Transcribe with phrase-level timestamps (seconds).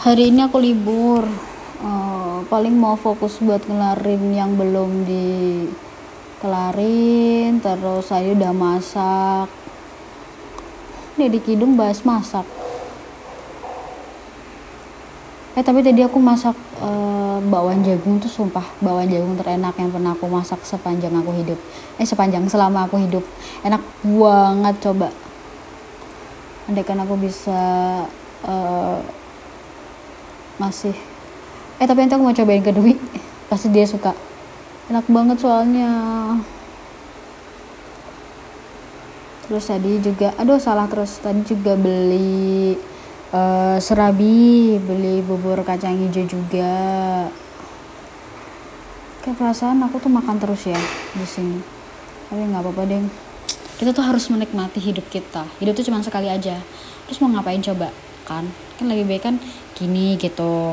[0.00, 1.26] hari ini aku libur.
[1.82, 5.02] Uh, paling mau fokus buat ngelarin yang belum
[6.38, 9.50] dikelarin terus saya udah masak.
[11.18, 12.46] Ini di kidung bahas masak.
[15.52, 20.16] Eh tapi tadi aku masak uh, bakwan jagung tuh sumpah bakwan jagung terenak yang pernah
[20.16, 21.58] aku masak sepanjang aku hidup.
[22.00, 23.26] Eh sepanjang selama aku hidup.
[23.66, 25.12] Enak banget coba.
[26.70, 27.60] Andai kan aku bisa
[30.62, 30.94] masih.
[31.82, 32.94] Eh tapi nanti aku mau cobain ke Dwi
[33.50, 34.14] pasti dia suka.
[34.86, 35.90] Enak banget soalnya.
[39.50, 41.18] Terus tadi juga aduh salah terus.
[41.18, 42.78] Tadi juga beli
[43.34, 46.70] uh, serabi beli bubur kacang hijau juga.
[49.26, 50.78] Kayak perasaan aku tuh makan terus ya
[51.18, 51.58] di sini.
[52.30, 53.02] Tapi nggak apa-apa deh
[53.82, 55.42] kita tuh harus menikmati hidup kita.
[55.58, 56.54] Hidup tuh cuma sekali aja.
[57.10, 57.90] Terus mau ngapain coba?
[58.22, 58.46] Kan
[58.78, 59.42] kan lebih baik kan
[59.74, 60.70] 君ゲト。